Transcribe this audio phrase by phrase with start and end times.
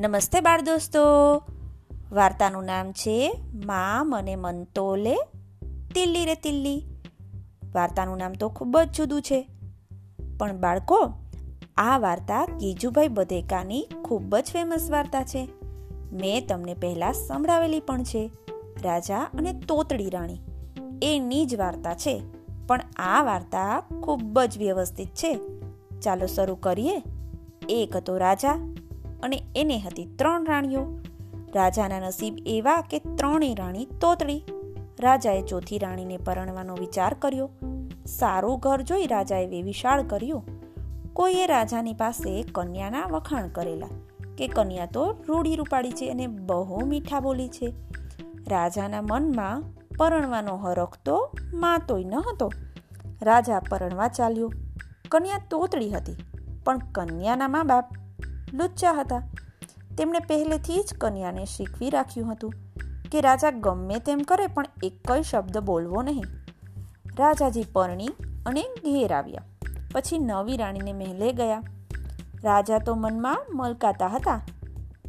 [0.00, 1.00] નમસ્તે બાળ દોસ્તો.
[2.12, 5.16] વાર્તાનું નામ છે, મા મને મનતો લે
[5.94, 6.86] તિલ્લી રે તિલ્લી.
[7.74, 9.48] વાર્તાનું નામ તો ખૂબ જ જુદું છે.
[10.38, 11.12] પણ બાળકો,
[11.76, 15.48] આ વાર્તા ગીજુભાઈ બધેકાની ખૂબ જ ફેમસ વાર્તા છે.
[16.12, 18.30] મેં તમને પહેલાં સંભળાવેલી પણ છે,
[18.82, 20.40] રાજા અને તોતડી રાણી.
[21.02, 22.22] એની જ વાર્તા છે,
[22.66, 25.40] પણ આ વાર્તા ખૂબ જ વ્યવસ્થિત છે.
[26.00, 27.02] ચાલો શરૂ કરીએ.
[27.68, 28.69] એક હતો રાજા
[29.22, 30.84] અને એને હતી ત્રણ રાણીઓ.
[31.54, 34.44] રાજાના નસીબ એવા કે ત્રણેય રાણી તોતળી
[35.00, 37.50] રાજાએ ચોથી રાણીને પરણવાનો વિચાર કર્યો.
[38.06, 40.44] સારું ઘર જોઈ રાજાએ વિશાળ કર્યું.
[41.12, 43.92] કોઈએ રાજાની પાસે કન્યાના વખાણ કરેલા
[44.38, 47.74] કે કન્યા તો રૂડી રૂપાડી છે અને બહુ મીઠા બોલી છે.
[48.48, 49.64] રાજાના મનમાં
[49.98, 51.16] પરણવાનો હરખ તો
[51.54, 52.52] માતોય ન હતો.
[53.22, 54.52] રાજા પરણવા ચાલ્યો.
[55.08, 56.16] કન્યા તોતડી હતી,
[56.64, 57.86] પણ કન્યાના મા બાપ
[58.54, 59.22] લુચ્ચા હતા.
[59.98, 62.52] તેમણે પહેલેથી જ કન્યાને શીખવી રાખ્યું હતું
[63.12, 66.24] કે રાજા ગમે તેમ કરે પણ એકય શબ્દ બોલવો નહીં.
[67.18, 68.08] રાજાજી પરણી
[68.46, 69.42] અને ઘેર આવ્યા.
[69.92, 71.62] પછી નવી રાણીને મહેલે ગયા.
[72.44, 74.40] રાજા તો મનમાં મલકાતા હતા.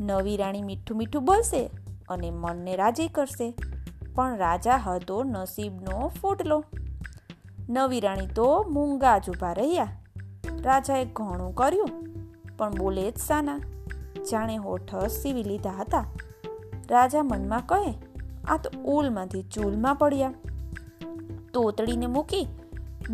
[0.00, 1.70] નવી રાણી મીઠું મીઠું બોલશે
[2.08, 3.54] અને મનને રાજી કરશે.
[4.14, 6.64] પણ રાજા હતો નસીબનો ફૂટલો.
[7.68, 9.88] નવી રાણી તો મૂંગા જ ઊભા રહ્યા.
[10.62, 11.88] રાજાએ ઘણું કર્યું.
[12.58, 13.60] પણ બોલે જ સાના.
[14.30, 16.04] જાણે હોઠ સીવી લીધા હતા.
[16.90, 17.94] રાજા મનમાં કહે,
[18.48, 20.34] આ તો ઓલમાંથી ચૂલમાં પડ્યા.
[21.54, 22.48] તોતડીને મૂકી,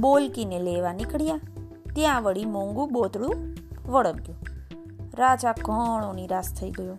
[0.00, 1.40] બોલકીને લેવા નીકળ્યા.
[1.94, 3.34] ત્યાં વળી મોંઘું બોતળું
[3.92, 4.38] વળગ્યું.
[5.14, 6.96] રાજા ઘણો નિરાશ થઈ ગયો.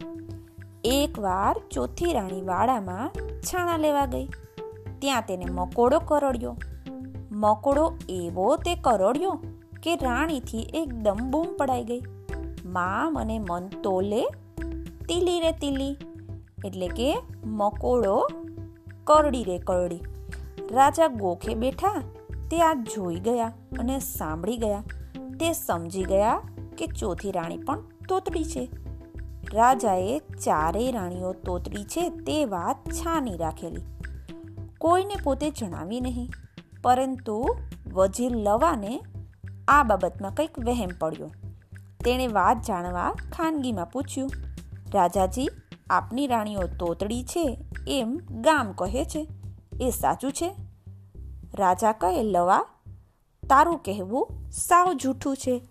[0.83, 4.27] એકવાર ચોથી રાણી વાડામાં છાણા લેવા ગઈ.
[4.99, 6.55] ત્યાં તેને મકોડો કરડ્યો.
[7.31, 9.41] મકોડો એવો તે કરડ્યો
[9.83, 12.02] કે રાણીથી એકદમ બૂમ પડાઈ ગઈ.
[12.66, 14.25] માં મને મન તોલે
[15.09, 15.97] તીલી રે તીલી.
[16.66, 18.27] એટલે કે મકોડો
[19.04, 20.02] કરડી રે કરડી.
[20.71, 22.02] રાજા ગોખે બેઠા,
[22.52, 24.83] તે આ જોઈ ગયા અને સાંભળી ગયા.
[25.39, 26.42] તે સમજી ગયા
[26.77, 28.70] કે ચોથી રાણી પણ તોતડી છે.
[29.54, 33.81] રાજાએ ચારેય રાણીઓ તોતડી છે તે વાત છાની રાખેલી.
[34.77, 36.30] કોઈને પોતે જણાવી નહીં,
[36.83, 37.55] પરંતુ
[37.93, 39.02] વજીર લવાને
[39.67, 41.30] આ બાબતમાં કંઈક વહેમ પડ્યો.
[42.07, 44.31] તેણે વાત જાણવા ખાનગીમાં પૂછ્યું,
[44.93, 45.49] રાજાજી,
[45.89, 47.57] આપની રાણીઓ તોતડી છે
[47.87, 49.27] એમ ગામ કહે છે.
[49.81, 50.55] એ સાચું છે?
[51.53, 52.65] રાજા કહે, લવા,
[53.49, 55.61] તારું કહેવું સાવ જૂઠું છે.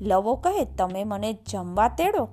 [0.00, 2.28] લવો કહે, તમે મને જમવા તેડો,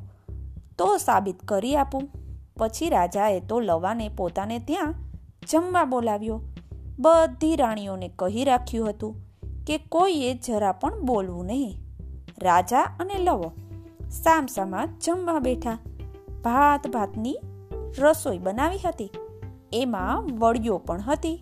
[0.78, 2.10] તો સાબિત કરી આપું.
[2.58, 4.94] પછી રાજાએ તો લવાને પોતાને ત્યાં
[5.50, 6.42] જમવા બોલાવ્યો.
[7.00, 9.16] બધી રાણીઓને કહી રાખ્યું હતું
[9.68, 11.89] કે કોઈએ જરા પણ બોલવું નહીં.
[12.40, 13.52] રાજા અને લવો.
[14.12, 15.78] સામસામા જમવા બેઠા.
[16.44, 17.38] ભાત ભાતની
[18.00, 19.12] રસોઈ બનાવી હતી.
[19.74, 21.42] એમાં વડિયો પણ હતી.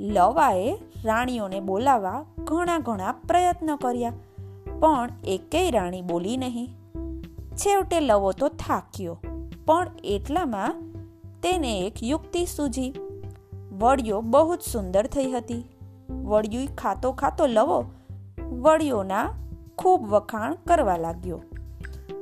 [0.00, 4.12] લવાએ રાણીઓને બોલાવવા ઘણા ઘણા પ્રયત્ન કર્યા,
[4.80, 6.68] પણ એકેય રાણી બોલી નહીં.
[7.56, 9.18] છેવટે લવો તો થાક્યો,
[9.66, 10.74] પણ એટલામાં
[11.42, 12.94] તેને એક યુક્તિ સૂજી.
[13.72, 15.64] વડિયો બહુ જ સુંદર થઈ હતી.
[16.10, 17.84] વડિયું ખાતો ખાતો લવો,
[18.60, 19.24] વડિયોના
[19.80, 21.42] ખૂબ વખાણ કરવા લાગ્યો.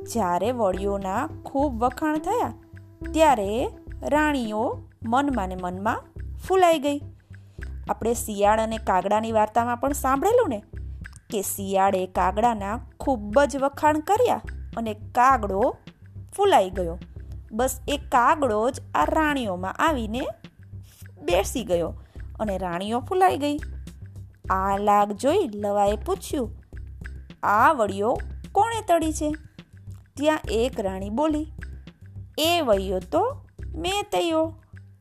[0.06, 2.52] જ્યારે વળીઓના ખૂબ વખાણ થયા,
[3.12, 3.68] ત્યારે
[4.02, 6.04] રાણીઓ મનમાં ને મનમાં
[6.48, 6.98] ફૂલાઈ ગઈ.
[7.90, 10.62] આપણે શિયાળ અને કાગડાની વાર્તામાં પણ સાંભળેલું ને?
[11.30, 14.40] કે શિયાળે કાગડાના ખૂબ જ વખાણ કર્યા
[14.76, 15.76] અને કાગડો
[16.36, 16.98] ફૂલાઈ ગયો.
[17.52, 20.26] બસ એ કાગડો જ આ રાણીઓમાં આવીને
[21.22, 21.94] બેસી ગયો
[22.40, 23.58] અને રાણીઓ ફૂલાઈ ગઈ.
[24.50, 26.57] આ લાગ જોઈ લવાએ પૂછ્યું
[27.42, 28.18] આ વડીઓ
[28.52, 29.30] કોણે તળી છે?
[30.16, 31.46] ત્યાં એક રાણી બોલી,
[32.38, 33.40] એ વળીઓ તો
[33.74, 34.54] મેં તળ્યો.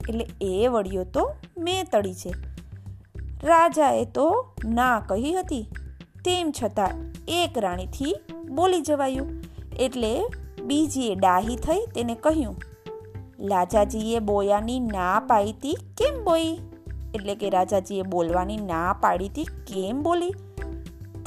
[0.10, 2.34] એટલે એ વળીઓ તો મેં તળી છે.
[3.44, 5.70] રાજાએ તો ના કહી હતી,
[6.26, 6.90] તેમ છતાં
[7.28, 8.16] એક રાણીથી
[8.50, 9.30] બોલી જવાયું.
[9.80, 10.26] એટલે
[10.64, 12.56] બીજીએ ડાહી થઈ તેને કહ્યું
[13.50, 16.60] રાજાજીએ બોયાની ના પાડી કેમ બોઈ?
[17.14, 19.30] એટલે કે રાજાજીએ બોલવાની ના પાડી
[19.68, 20.34] કેમ બોલી?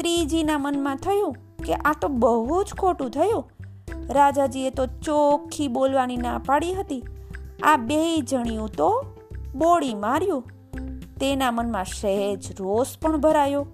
[0.00, 3.44] ત્રીજીના મનમાં થયું કે આ તો બહુ જ ખોટું થયું.
[4.11, 7.02] રાજાજીએ તો ચોખ્ખી બોલવાની ના પાડી હતી.
[7.62, 8.88] આ બે જણિયું તો
[9.55, 10.43] બોડી માર્યું.
[11.20, 13.67] તેના મનમાં સહેજ રોષ પણ ભરાયો.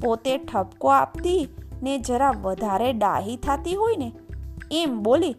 [0.00, 1.48] પોતે ઠપકો આપતી
[1.82, 4.08] ને જરા વધારે ડાહી થતી હોય ને
[4.72, 5.36] એમ બોલી,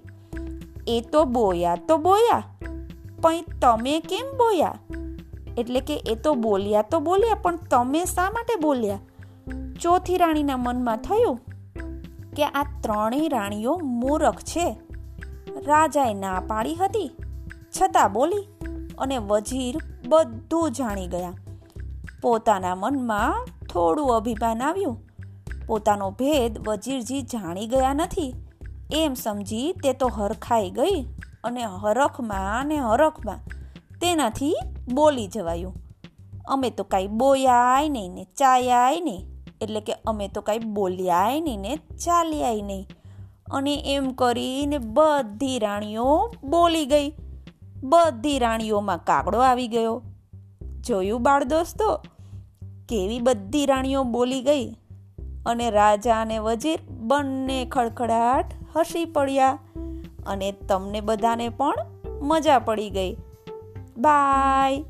[0.88, 2.44] એ તો બોયા તો બોયા,
[3.22, 4.76] પણ તમે કેમ બોયા?
[5.58, 9.00] એટલે કે, એ તો બોલ્યા તો બોલ્યા, પણ તમે શા માટે બોલ્યા?
[9.82, 11.40] ચોથી રાણીના મનમાં થયું
[12.36, 14.78] કે આ ત્રણેય રાણીઓ મૂરખ છે.
[15.66, 17.12] રાજાએ ના પાડી હતી.
[17.82, 18.48] છતાં બોલી
[18.98, 19.76] અને વજીર
[20.08, 21.34] બધું જાણી ગયા.
[22.22, 24.98] પોતાના મનમાં થોડું અભિમાન આવ્યું.
[25.68, 28.34] પોતાનો ભેદ વજીરજી જાણી ગયા નથી.
[28.94, 31.02] એમ સમજી તે તો હરખાઈ ગઈ
[31.44, 33.40] અને હરખમાં ને હરખમાં
[34.02, 34.56] તેનાથી
[34.94, 35.74] બોલી જવાયું.
[36.48, 39.35] અમે તો કાંઈ બોયાય નહીં ને ચાયાય નહીં.
[39.62, 42.88] એટલે કે અમે તો કાંઈ બોલ્યાય નહીં ને ચાલ્યાય નહીં.
[43.52, 47.14] અને એમ કરીને બધી રાણીઓ બોલી ગઈ.
[47.84, 50.02] બધી રાણીઓમાં કાગડો આવી ગયો.
[50.82, 52.02] જોયું બાળ દોસ્તો?
[52.90, 54.72] કેવી બધી રાણીઓ બોલી ગઈ.
[55.46, 59.60] અને રાજા અને વજીર બંને ખડખડાટ હસી પડ્યા.
[60.28, 61.76] અને તમને બધાને પણ
[62.22, 63.16] મજા પડી ગઈ.
[63.98, 64.84] બાય.